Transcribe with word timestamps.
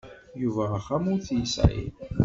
Yuba 0.41 0.63
axxam 0.77 1.05
ur 1.13 1.19
t-yesɛi. 1.25 1.85